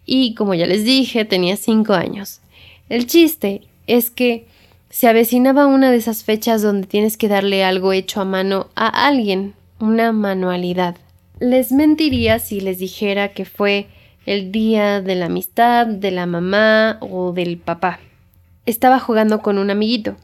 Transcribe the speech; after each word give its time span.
y, 0.06 0.34
como 0.36 0.54
ya 0.54 0.66
les 0.66 0.84
dije, 0.84 1.26
tenía 1.26 1.56
5 1.58 1.94
años. 1.94 2.42
El 2.90 3.08
chiste 3.08 3.62
es 3.88 4.12
que 4.12 4.48
se 4.90 5.08
avecinaba 5.08 5.68
una 5.68 5.92
de 5.92 5.98
esas 5.98 6.24
fechas 6.24 6.62
donde 6.62 6.88
tienes 6.88 7.16
que 7.16 7.30
darle 7.30 7.64
algo 7.64 7.94
hecho 7.94 8.20
a 8.20 8.26
mano 8.26 8.68
a 8.76 9.08
alguien, 9.08 9.54
una 9.80 10.12
manualidad. 10.12 10.98
Les 11.40 11.72
mentiría 11.72 12.40
si 12.40 12.60
les 12.60 12.80
dijera 12.80 13.30
que 13.30 13.46
fue 13.46 13.88
el 14.26 14.52
día 14.52 15.02
de 15.02 15.16
la 15.16 15.28
amistad, 15.28 15.88
de 15.88 16.12
la 16.12 16.26
mamá 16.26 16.98
o 17.00 17.32
del 17.32 17.58
papá. 17.58 18.00
Estaba 18.66 19.00
jugando 19.00 19.42
con 19.42 19.58
un 19.58 19.70
amiguito, 19.70 20.18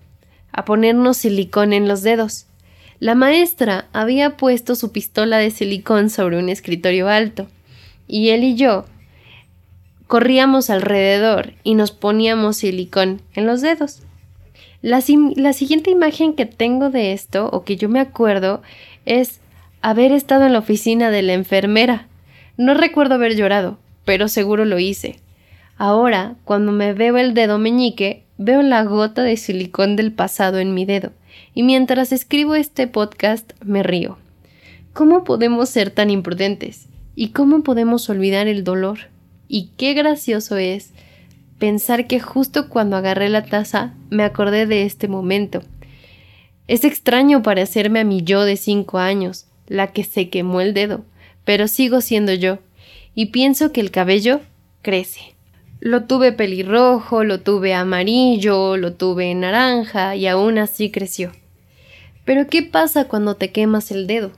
a 0.51 0.65
ponernos 0.65 1.17
silicón 1.17 1.71
en 1.71 1.87
los 1.87 2.03
dedos. 2.03 2.46
La 2.99 3.13
maestra 3.13 3.87
había 3.93 4.37
puesto 4.37 4.73
su 4.73 4.91
pistola 4.91 5.37
de 5.37 5.51
silicón 5.51 6.09
sobre 6.09 6.39
un 6.39 6.49
escritorio 6.49 7.07
alto, 7.07 7.47
y 8.07 8.29
él 8.29 8.43
y 8.43 8.55
yo 8.55 8.85
corríamos 10.07 10.71
alrededor 10.71 11.53
y 11.63 11.75
nos 11.75 11.91
poníamos 11.91 12.57
silicón 12.57 13.21
en 13.35 13.45
los 13.45 13.61
dedos. 13.61 14.01
La, 14.81 15.01
siguiente 15.01 15.91
imagen 15.91 16.33
que 16.33 16.47
tengo 16.47 16.89
de 16.89 17.13
esto, 17.13 17.49
o 17.51 17.63
que 17.63 17.75
yo 17.75 17.87
me 17.87 17.99
acuerdo, 17.99 18.63
es 19.05 19.41
haber 19.81 20.11
estado 20.11 20.45
en 20.45 20.53
la 20.53 20.59
oficina 20.59 21.11
de 21.11 21.21
la 21.21 21.33
enfermera. 21.33 22.07
No 22.57 22.73
recuerdo 22.73 23.15
haber 23.15 23.35
llorado, 23.35 23.77
pero 24.05 24.27
seguro 24.27 24.65
lo 24.65 24.79
hice. 24.79 25.19
Ahora, 25.77 26.35
cuando 26.45 26.71
me 26.71 26.93
veo 26.93 27.17
el 27.17 27.35
dedo 27.35 27.59
meñique, 27.59 28.23
veo 28.39 28.63
la 28.63 28.83
gota 28.83 29.21
de 29.21 29.37
silicón 29.37 29.95
del 29.95 30.11
pasado 30.11 30.57
en 30.57 30.73
mi 30.73 30.85
dedo 30.85 31.11
y 31.53 31.63
mientras 31.63 32.11
escribo 32.11 32.55
este 32.55 32.87
podcast 32.87 33.53
me 33.63 33.83
río. 33.83 34.17
¿Cómo 34.93 35.23
podemos 35.23 35.69
ser 35.69 35.91
tan 35.91 36.09
imprudentes? 36.09 36.87
¿Y 37.15 37.29
cómo 37.29 37.63
podemos 37.63 38.09
olvidar 38.09 38.47
el 38.47 38.63
dolor? 38.63 39.09
Y 39.47 39.71
qué 39.77 39.93
gracioso 39.93 40.57
es 40.57 40.91
pensar 41.59 42.07
que 42.07 42.19
justo 42.19 42.69
cuando 42.69 42.97
agarré 42.97 43.29
la 43.29 43.45
taza 43.45 43.93
me 44.09 44.23
acordé 44.23 44.65
de 44.65 44.83
este 44.83 45.07
momento. 45.07 45.61
Es 46.67 46.83
extraño 46.83 47.41
parecerme 47.43 47.99
a 48.01 48.03
mi 48.03 48.23
yo 48.23 48.43
de 48.43 48.57
cinco 48.57 48.97
años, 48.97 49.45
la 49.67 49.87
que 49.93 50.03
se 50.03 50.29
quemó 50.29 50.61
el 50.61 50.73
dedo, 50.73 51.05
pero 51.45 51.67
sigo 51.67 52.01
siendo 52.01 52.33
yo, 52.33 52.59
y 53.15 53.27
pienso 53.27 53.71
que 53.71 53.81
el 53.81 53.91
cabello 53.91 54.41
crece. 54.81 55.36
Lo 55.79 56.05
tuve 56.05 56.31
pelirrojo, 56.31 57.23
lo 57.23 57.41
tuve 57.41 57.73
amarillo, 57.73 58.77
lo 58.77 58.93
tuve 58.93 59.33
naranja 59.35 60.15
y 60.15 60.25
aún 60.25 60.57
así 60.57 60.89
creció. 60.89 61.31
Pero 62.25 62.47
¿qué 62.47 62.63
pasa 62.63 63.05
cuando 63.05 63.35
te 63.35 63.51
quemas 63.51 63.91
el 63.91 64.07
dedo? 64.07 64.31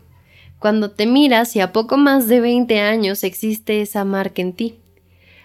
Cuando 0.60 0.92
te 0.92 1.06
miras 1.06 1.56
y 1.56 1.62
a 1.62 1.72
poco 1.72 1.98
más 1.98 2.28
de 2.28 2.42
20 2.42 2.80
años 2.82 3.24
existe 3.24 3.82
esa 3.82 4.04
marca 4.04 4.42
en 4.42 4.54
ti. 4.54 4.76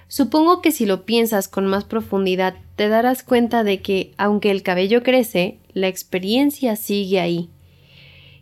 Supongo 0.08 0.60
que 0.60 0.72
si 0.72 0.84
lo 0.84 1.04
piensas 1.04 1.46
con 1.48 1.66
más 1.66 1.84
profundidad 1.84 2.54
te 2.76 2.88
darás 2.88 3.22
cuenta 3.22 3.62
de 3.62 3.80
que, 3.80 4.12
aunque 4.16 4.50
el 4.50 4.62
cabello 4.62 5.02
crece, 5.02 5.58
la 5.72 5.86
experiencia 5.88 6.74
sigue 6.76 7.20
ahí. 7.20 7.48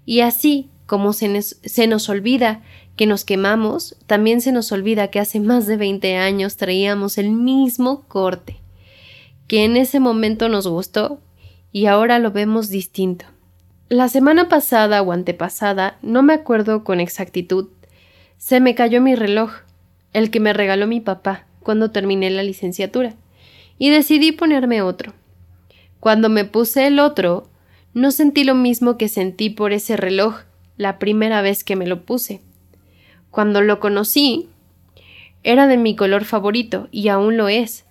Y 0.06 0.20
así 0.20 0.68
como 0.86 1.12
se 1.12 1.28
nos, 1.28 1.56
se 1.62 1.86
nos 1.86 2.08
olvida 2.08 2.62
que 2.96 3.06
nos 3.06 3.24
quemamos, 3.24 3.96
también 4.06 4.40
se 4.40 4.52
nos 4.52 4.70
olvida 4.72 5.08
que 5.08 5.20
hace 5.20 5.40
más 5.40 5.66
de 5.66 5.76
20 5.76 6.16
años 6.16 6.56
traíamos 6.56 7.18
el 7.18 7.30
mismo 7.30 8.02
corte, 8.08 8.60
que 9.48 9.64
en 9.64 9.76
ese 9.76 10.00
momento 10.00 10.48
nos 10.48 10.66
gustó 10.66 11.20
y 11.72 11.86
ahora 11.86 12.18
lo 12.18 12.30
vemos 12.32 12.68
distinto. 12.68 13.24
La 13.88 14.08
semana 14.08 14.48
pasada 14.48 15.02
o 15.02 15.12
antepasada, 15.12 15.98
no 16.02 16.22
me 16.22 16.34
acuerdo 16.34 16.84
con 16.84 17.00
exactitud, 17.00 17.68
se 18.38 18.60
me 18.60 18.74
cayó 18.74 19.00
mi 19.00 19.14
reloj, 19.14 19.52
el 20.12 20.30
que 20.30 20.40
me 20.40 20.52
regaló 20.52 20.86
mi 20.86 21.00
papá 21.00 21.46
cuando 21.62 21.90
terminé 21.90 22.30
la 22.30 22.42
licenciatura, 22.42 23.14
y 23.78 23.90
decidí 23.90 24.32
ponerme 24.32 24.82
otro. 24.82 25.12
Cuando 26.00 26.28
me 26.28 26.44
puse 26.44 26.86
el 26.86 26.98
otro, 26.98 27.48
no 27.94 28.10
sentí 28.10 28.44
lo 28.44 28.54
mismo 28.54 28.96
que 28.96 29.08
sentí 29.08 29.50
por 29.50 29.72
ese 29.72 29.96
reloj 29.96 30.40
la 30.76 30.98
primera 30.98 31.42
vez 31.42 31.62
que 31.62 31.76
me 31.76 31.86
lo 31.86 32.02
puse. 32.02 32.40
Cuando 33.32 33.62
lo 33.62 33.80
conocí, 33.80 34.50
era 35.42 35.66
de 35.66 35.78
mi 35.78 35.96
color 35.96 36.26
favorito 36.26 36.88
y 36.92 37.08
aún 37.08 37.38
lo 37.38 37.48
es, 37.48 37.86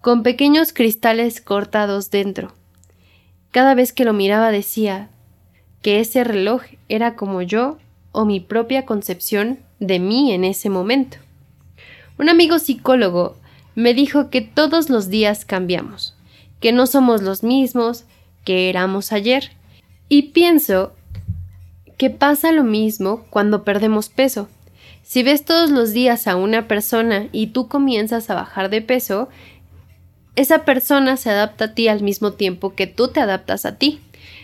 con 0.00 0.24
pequeños 0.24 0.72
cristales 0.72 1.40
cortados 1.40 2.10
dentro. 2.10 2.52
Cada 3.52 3.76
vez 3.76 3.92
que 3.92 4.04
lo 4.04 4.12
miraba 4.12 4.50
decía 4.50 5.08
que 5.82 6.00
ese 6.00 6.24
reloj 6.24 6.62
era 6.88 7.14
como 7.14 7.42
yo 7.42 7.78
o 8.10 8.24
mi 8.24 8.40
propia 8.40 8.84
concepción 8.84 9.60
de 9.78 10.00
mí 10.00 10.32
en 10.32 10.42
ese 10.42 10.68
momento. 10.68 11.18
Un 12.18 12.28
amigo 12.28 12.58
psicólogo 12.58 13.36
me 13.76 13.94
dijo 13.94 14.30
que 14.30 14.40
todos 14.40 14.90
los 14.90 15.08
días 15.10 15.44
cambiamos, 15.44 16.16
que 16.58 16.72
no 16.72 16.88
somos 16.88 17.22
los 17.22 17.44
mismos 17.44 18.04
que 18.44 18.68
éramos 18.68 19.12
ayer, 19.12 19.52
y 20.08 20.22
pienso 20.32 20.92
que 21.98 22.10
pasa 22.10 22.50
lo 22.50 22.64
mismo 22.64 23.24
cuando 23.30 23.62
perdemos 23.62 24.08
peso. 24.08 24.48
Si 25.12 25.22
ves 25.22 25.44
todos 25.44 25.68
los 25.68 25.92
días 25.92 26.26
a 26.26 26.36
una 26.36 26.66
persona 26.66 27.28
y 27.32 27.48
tú 27.48 27.68
comienzas 27.68 28.30
a 28.30 28.34
bajar 28.34 28.70
de 28.70 28.80
peso, 28.80 29.28
esa 30.36 30.64
persona 30.64 31.18
se 31.18 31.28
adapta 31.28 31.66
a 31.66 31.74
ti 31.74 31.86
al 31.86 32.00
mismo 32.00 32.32
tiempo 32.32 32.74
que 32.74 32.86
tú 32.86 33.08
te 33.08 33.20
adaptas 33.20 33.66
a 33.66 33.76
ti. 33.76 34.00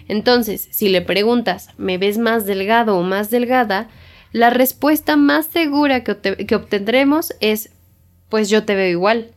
Entonces, 0.08 0.68
si 0.70 0.90
le 0.90 1.00
preguntas, 1.00 1.70
¿me 1.78 1.96
ves 1.96 2.18
más 2.18 2.44
delgado 2.44 2.98
o 2.98 3.02
más 3.02 3.30
delgada? 3.30 3.88
La 4.30 4.50
respuesta 4.50 5.16
más 5.16 5.46
segura 5.46 6.04
que, 6.04 6.54
obtendremos 6.54 7.32
es, 7.40 7.70
pues 8.28 8.50
yo 8.50 8.66
te 8.66 8.74
veo 8.74 8.90
igual. 8.90 9.30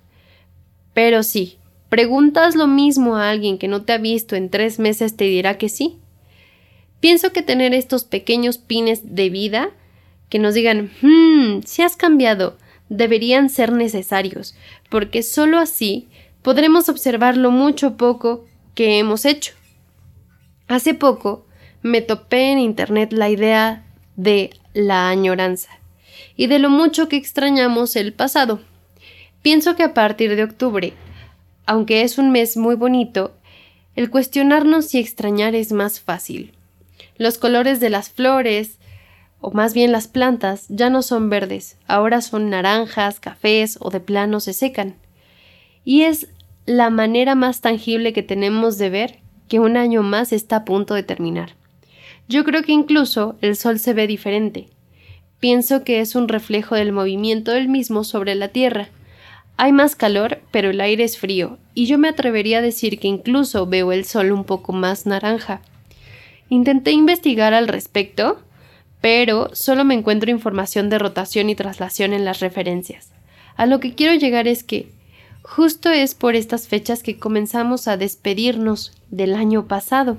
Pero 0.93 1.23
si 1.23 1.59
preguntas 1.87 2.55
lo 2.55 2.67
mismo 2.67 3.15
a 3.15 3.29
alguien 3.29 3.57
que 3.57 3.69
no 3.69 3.83
te 3.83 3.93
ha 3.93 3.97
visto 3.99 4.35
en 4.35 4.49
tres 4.49 4.79
meses, 4.79 5.15
te 5.15 5.23
dirá 5.23 5.57
que 5.57 5.69
sí. 5.69 5.97
Pienso 6.99 7.31
que 7.31 7.41
tener 7.41 7.73
estos 7.73 8.03
pequeños 8.03 8.57
pines 8.57 9.15
de 9.15 9.29
vida 9.29 9.71
que 10.31 10.39
nos 10.39 10.53
digan, 10.53 10.89
hmm, 11.01 11.63
si 11.65 11.81
has 11.81 11.97
cambiado, 11.97 12.57
deberían 12.87 13.49
ser 13.49 13.73
necesarios, 13.73 14.55
porque 14.89 15.23
sólo 15.23 15.59
así 15.59 16.07
podremos 16.41 16.87
observar 16.87 17.35
lo 17.35 17.51
mucho 17.51 17.97
poco 17.97 18.45
que 18.73 18.97
hemos 18.97 19.25
hecho. 19.25 19.53
Hace 20.69 20.93
poco 20.93 21.45
me 21.81 22.01
topé 22.01 22.49
en 22.53 22.59
Internet 22.59 23.11
la 23.11 23.29
idea 23.29 23.83
de 24.15 24.51
la 24.73 25.09
añoranza 25.09 25.69
y 26.37 26.47
de 26.47 26.59
lo 26.59 26.69
mucho 26.69 27.09
que 27.09 27.17
extrañamos 27.17 27.97
el 27.97 28.13
pasado. 28.13 28.61
Pienso 29.41 29.75
que 29.75 29.83
a 29.83 29.93
partir 29.93 30.37
de 30.37 30.43
octubre, 30.43 30.93
aunque 31.65 32.03
es 32.03 32.17
un 32.17 32.31
mes 32.31 32.55
muy 32.55 32.75
bonito, 32.75 33.35
el 33.97 34.09
cuestionarnos 34.09 34.95
y 34.95 34.99
extrañar 34.99 35.55
es 35.55 35.73
más 35.73 35.99
fácil. 35.99 36.53
Los 37.17 37.37
colores 37.37 37.81
de 37.81 37.89
las 37.89 38.09
flores, 38.09 38.77
o 39.41 39.51
más 39.51 39.73
bien 39.73 39.91
las 39.91 40.07
plantas, 40.07 40.67
ya 40.69 40.89
no 40.89 41.01
son 41.01 41.29
verdes, 41.29 41.77
ahora 41.87 42.21
son 42.21 42.49
naranjas, 42.49 43.19
cafés 43.19 43.77
o 43.81 43.89
de 43.89 43.99
plano 43.99 44.39
se 44.39 44.53
secan. 44.53 44.95
Y 45.83 46.03
es 46.03 46.27
la 46.65 46.89
manera 46.91 47.35
más 47.35 47.59
tangible 47.59 48.13
que 48.13 48.23
tenemos 48.23 48.77
de 48.77 48.89
ver 48.89 49.19
que 49.49 49.59
un 49.59 49.75
año 49.77 50.03
más 50.03 50.31
está 50.31 50.57
a 50.57 50.65
punto 50.65 50.93
de 50.93 51.03
terminar. 51.03 51.55
Yo 52.29 52.45
creo 52.45 52.63
que 52.63 52.71
incluso 52.71 53.35
el 53.41 53.57
sol 53.57 53.79
se 53.79 53.93
ve 53.93 54.07
diferente. 54.07 54.69
Pienso 55.39 55.83
que 55.83 55.99
es 55.99 56.15
un 56.15 56.27
reflejo 56.27 56.75
del 56.75 56.91
movimiento 56.91 57.51
del 57.51 57.67
mismo 57.67 58.03
sobre 58.03 58.35
la 58.35 58.49
Tierra. 58.49 58.89
Hay 59.57 59.73
más 59.73 59.95
calor, 59.95 60.39
pero 60.51 60.69
el 60.69 60.79
aire 60.79 61.03
es 61.03 61.17
frío, 61.17 61.57
y 61.73 61.87
yo 61.87 61.97
me 61.97 62.07
atrevería 62.07 62.59
a 62.59 62.61
decir 62.61 62.99
que 62.99 63.07
incluso 63.07 63.65
veo 63.65 63.91
el 63.91 64.05
sol 64.05 64.31
un 64.31 64.43
poco 64.43 64.71
más 64.71 65.05
naranja. 65.05 65.61
Intenté 66.47 66.91
investigar 66.91 67.53
al 67.53 67.67
respecto, 67.67 68.39
pero 69.01 69.49
solo 69.53 69.83
me 69.83 69.95
encuentro 69.95 70.31
información 70.31 70.89
de 70.89 70.99
rotación 70.99 71.49
y 71.49 71.55
traslación 71.55 72.13
en 72.13 72.23
las 72.23 72.39
referencias. 72.39 73.11
A 73.57 73.65
lo 73.65 73.79
que 73.79 73.93
quiero 73.95 74.13
llegar 74.13 74.47
es 74.47 74.63
que 74.63 74.89
justo 75.41 75.89
es 75.89 76.15
por 76.15 76.35
estas 76.35 76.67
fechas 76.67 77.03
que 77.03 77.17
comenzamos 77.17 77.87
a 77.87 77.97
despedirnos 77.97 78.93
del 79.09 79.35
año 79.35 79.67
pasado. 79.67 80.17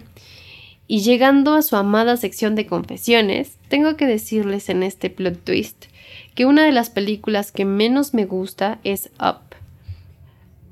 Y 0.88 1.00
llegando 1.00 1.54
a 1.54 1.62
su 1.62 1.76
amada 1.76 2.16
sección 2.16 2.54
de 2.54 2.66
confesiones, 2.66 3.56
tengo 3.68 3.96
que 3.96 4.06
decirles 4.06 4.68
en 4.68 4.82
este 4.82 5.10
plot 5.10 5.42
twist 5.44 5.86
que 6.34 6.44
una 6.44 6.64
de 6.64 6.72
las 6.72 6.90
películas 6.90 7.52
que 7.52 7.64
menos 7.64 8.14
me 8.14 8.26
gusta 8.26 8.78
es 8.84 9.10
Up. 9.20 9.56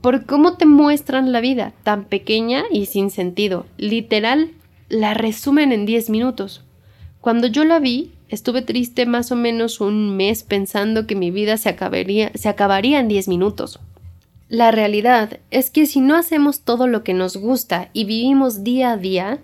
Por 0.00 0.26
cómo 0.26 0.56
te 0.56 0.66
muestran 0.66 1.30
la 1.30 1.40
vida, 1.40 1.74
tan 1.84 2.04
pequeña 2.04 2.64
y 2.70 2.86
sin 2.86 3.10
sentido. 3.10 3.66
Literal, 3.76 4.50
la 4.88 5.14
resumen 5.14 5.72
en 5.72 5.86
10 5.86 6.10
minutos. 6.10 6.64
Cuando 7.20 7.48
yo 7.48 7.64
la 7.64 7.80
vi, 7.80 8.12
estuve 8.30 8.62
triste 8.62 9.04
más 9.04 9.30
o 9.30 9.36
menos 9.36 9.82
un 9.82 10.16
mes 10.16 10.42
pensando 10.42 11.06
que 11.06 11.14
mi 11.14 11.30
vida 11.30 11.58
se 11.58 11.68
acabaría, 11.68 12.32
se 12.34 12.48
acabaría 12.48 12.98
en 12.98 13.08
10 13.08 13.28
minutos. 13.28 13.78
La 14.48 14.70
realidad 14.70 15.38
es 15.50 15.70
que 15.70 15.84
si 15.84 16.00
no 16.00 16.16
hacemos 16.16 16.62
todo 16.62 16.86
lo 16.86 17.04
que 17.04 17.12
nos 17.12 17.36
gusta 17.36 17.90
y 17.92 18.04
vivimos 18.04 18.64
día 18.64 18.92
a 18.92 18.96
día, 18.96 19.38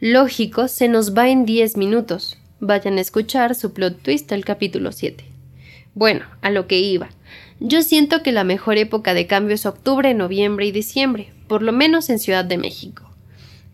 lógico, 0.00 0.66
se 0.66 0.88
nos 0.88 1.16
va 1.16 1.28
en 1.28 1.46
10 1.46 1.76
minutos. 1.76 2.38
Vayan 2.58 2.98
a 2.98 3.00
escuchar 3.00 3.54
su 3.54 3.72
plot 3.72 4.02
twist 4.02 4.28
del 4.28 4.44
capítulo 4.44 4.90
7. 4.90 5.24
Bueno, 5.94 6.24
a 6.40 6.50
lo 6.50 6.66
que 6.66 6.80
iba. 6.80 7.10
Yo 7.60 7.82
siento 7.82 8.24
que 8.24 8.32
la 8.32 8.42
mejor 8.42 8.78
época 8.78 9.14
de 9.14 9.28
cambio 9.28 9.54
es 9.54 9.64
octubre, 9.64 10.12
noviembre 10.12 10.66
y 10.66 10.72
diciembre, 10.72 11.32
por 11.46 11.62
lo 11.62 11.70
menos 11.70 12.10
en 12.10 12.18
Ciudad 12.18 12.44
de 12.44 12.58
México. 12.58 13.11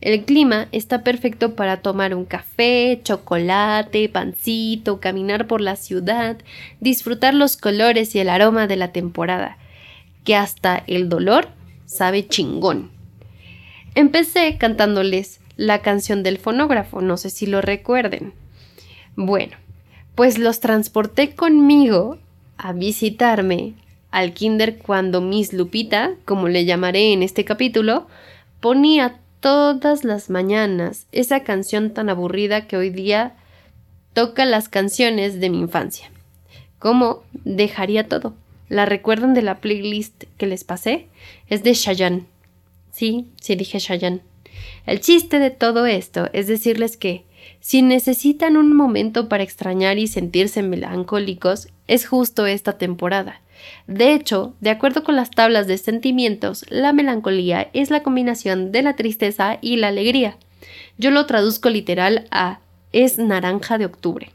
El 0.01 0.25
clima 0.25 0.69
está 0.71 1.03
perfecto 1.03 1.57
para 1.57 1.83
tomar 1.83 2.15
un 2.15 2.25
café, 2.25 3.01
chocolate, 3.03 4.09
pancito, 4.09 5.01
caminar 5.01 5.49
por 5.49 5.61
la 5.61 5.75
ciudad, 5.75 6.39
disfrutar 6.81 7.35
los 7.35 7.57
colores 7.57 8.15
y 8.15 8.21
el 8.21 8.29
aroma 8.29 8.69
de 8.69 8.77
la 8.77 8.93
temporada, 8.93 9.59
que 10.25 10.37
hasta 10.37 10.85
el 10.87 11.09
dolor 11.09 11.49
sabe 11.85 12.29
chingón. 12.29 12.91
Empecé 13.97 14.57
cantándoles 14.57 15.41
la 15.57 15.83
canción 15.83 16.23
del 16.23 16.39
fonógrafo, 16.39 17.01
no 17.01 17.17
sé 17.17 17.31
si 17.31 17.47
lo 17.47 17.61
recuerden. 17.61 18.33
Bueno, 19.17 19.57
pues 20.15 20.39
los 20.39 20.61
transporté 20.61 21.35
conmigo 21.35 22.19
a 22.57 22.73
visitarme 22.73 23.75
al 24.13 24.33
kinder 24.33 24.79
cuando 24.79 25.21
Miss 25.21 25.53
Lupita, 25.53 26.13
como 26.25 26.49
le 26.49 26.65
llamaré 26.65 27.13
en 27.13 27.25
este 27.25 27.45
capítulo, 27.45 28.07
ponía 28.61 29.19
todas 29.41 30.05
las 30.05 30.31
mañanas 30.31 31.07
esa 31.13 31.45
canción 31.45 31.93
tan 31.93 32.09
aburrida 32.09 32.67
que 32.67 32.77
hoy 32.77 32.91
día 32.91 33.35
toca 34.13 34.45
las 34.45 34.69
canciones 34.69 35.41
de 35.41 35.51
mi 35.51 35.61
infancia. 35.61 36.11
¿Cómo 36.79 37.23
dejaría 37.33 38.09
todo? 38.09 38.35
¿La 38.69 38.85
recuerdan 38.85 39.35
de 39.35 39.43
la 39.43 39.61
playlist 39.61 40.25
que 40.37 40.47
les 40.47 40.65
pasé? 40.65 41.09
Es 41.49 41.63
de 41.63 41.75
Shayan. 41.75 42.27
Sí, 42.93 43.29
sí 43.41 43.57
dije 43.57 43.79
Shayan. 43.79 44.23
El 44.87 45.01
chiste 45.01 45.39
de 45.39 45.51
todo 45.51 45.87
esto 45.87 46.29
es 46.33 46.47
decirles 46.47 46.97
que 46.97 47.25
si 47.61 47.83
necesitan 47.83 48.57
un 48.57 48.75
momento 48.75 49.29
para 49.29 49.43
extrañar 49.43 49.99
y 49.99 50.07
sentirse 50.07 50.63
melancólicos, 50.63 51.69
es 51.87 52.07
justo 52.07 52.47
esta 52.47 52.79
temporada. 52.79 53.41
De 53.87 54.13
hecho, 54.13 54.55
de 54.61 54.71
acuerdo 54.71 55.03
con 55.03 55.17
las 55.17 55.31
tablas 55.31 55.67
de 55.67 55.79
sentimientos, 55.79 56.65
la 56.69 56.93
melancolía 56.93 57.71
es 57.73 57.91
la 57.91 58.03
combinación 58.03 58.73
de 58.73 58.83
la 58.83 58.97
tristeza 58.97 59.59
y 59.61 59.77
la 59.77 59.89
alegría. 59.89 60.37
Yo 60.99 61.11
lo 61.11 61.27
traduzco 61.27 61.71
literal 61.71 62.27
a 62.31 62.61
es 62.93 63.19
naranja 63.19 63.79
de 63.79 63.87
octubre. 63.87 64.31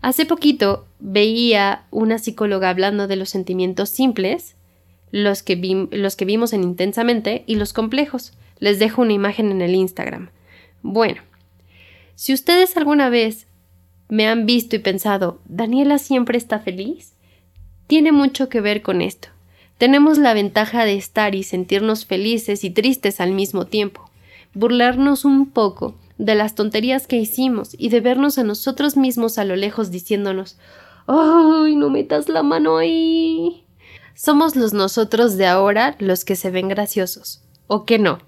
Hace 0.00 0.26
poquito 0.26 0.86
veía 0.98 1.84
una 1.90 2.18
psicóloga 2.18 2.70
hablando 2.70 3.06
de 3.06 3.16
los 3.16 3.30
sentimientos 3.30 3.88
simples, 3.90 4.56
los 5.10 5.42
que, 5.42 5.54
vimos 5.54 6.52
en 6.52 6.62
intensamente, 6.62 7.44
y 7.46 7.54
los 7.56 7.72
complejos. 7.72 8.32
Les 8.58 8.78
dejo 8.78 9.02
una 9.02 9.12
imagen 9.12 9.50
en 9.50 9.62
el 9.62 9.74
Instagram. 9.74 10.30
Bueno, 10.82 11.22
si 12.14 12.32
ustedes 12.32 12.76
alguna 12.76 13.10
vez 13.10 13.46
me 14.08 14.26
han 14.26 14.46
visto 14.46 14.76
y 14.76 14.80
pensado, 14.80 15.40
Daniela 15.44 15.98
siempre 15.98 16.36
está 16.36 16.58
feliz, 16.58 17.14
tiene 17.92 18.10
mucho 18.10 18.48
que 18.48 18.62
ver 18.62 18.80
con 18.80 19.02
esto. 19.02 19.28
Tenemos 19.76 20.16
la 20.16 20.32
ventaja 20.32 20.86
de 20.86 20.94
estar 20.94 21.34
y 21.34 21.42
sentirnos 21.42 22.06
felices 22.06 22.64
y 22.64 22.70
tristes 22.70 23.20
al 23.20 23.32
mismo 23.32 23.66
tiempo, 23.66 24.08
burlarnos 24.54 25.26
un 25.26 25.50
poco 25.50 25.94
de 26.16 26.34
las 26.34 26.54
tonterías 26.54 27.06
que 27.06 27.18
hicimos 27.18 27.76
y 27.76 27.90
de 27.90 28.00
vernos 28.00 28.38
a 28.38 28.44
nosotros 28.44 28.96
mismos 28.96 29.36
a 29.36 29.44
lo 29.44 29.56
lejos 29.56 29.90
diciéndonos 29.90 30.56
¡Ay, 31.06 31.76
no 31.76 31.90
metas 31.90 32.30
la 32.30 32.42
mano 32.42 32.78
ahí! 32.78 33.66
Somos 34.14 34.56
los 34.56 34.72
nosotros 34.72 35.36
de 35.36 35.44
ahora 35.44 35.94
los 35.98 36.24
que 36.24 36.34
se 36.34 36.50
ven 36.50 36.68
graciosos, 36.68 37.42
¿o 37.66 37.84
que 37.84 37.98
no? 37.98 38.20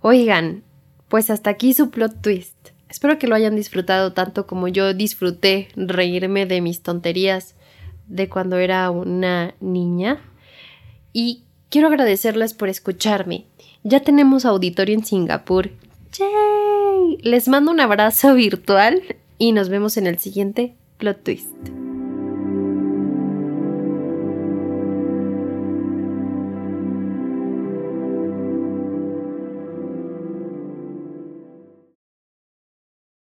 Oigan, 0.00 0.62
pues 1.08 1.28
hasta 1.28 1.50
aquí 1.50 1.74
su 1.74 1.90
plot 1.90 2.22
twist. 2.22 2.68
Espero 2.88 3.18
que 3.18 3.26
lo 3.26 3.34
hayan 3.34 3.56
disfrutado 3.56 4.12
tanto 4.12 4.46
como 4.46 4.68
yo 4.68 4.94
disfruté 4.94 5.70
reírme 5.74 6.46
de 6.46 6.60
mis 6.60 6.84
tonterías 6.84 7.56
de 8.06 8.28
cuando 8.28 8.58
era 8.58 8.90
una 8.90 9.54
niña 9.60 10.20
y 11.12 11.44
quiero 11.70 11.88
agradecerles 11.88 12.54
por 12.54 12.68
escucharme. 12.68 13.46
Ya 13.82 14.00
tenemos 14.00 14.44
auditorio 14.44 14.94
en 14.94 15.04
Singapur. 15.04 15.70
¡Yay! 16.12 17.18
Les 17.22 17.48
mando 17.48 17.70
un 17.70 17.80
abrazo 17.80 18.34
virtual 18.34 19.02
y 19.38 19.52
nos 19.52 19.68
vemos 19.68 19.96
en 19.96 20.06
el 20.06 20.18
siguiente 20.18 20.74
plot 20.98 21.22
twist. 21.22 21.83